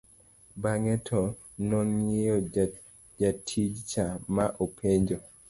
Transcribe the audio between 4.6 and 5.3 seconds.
openje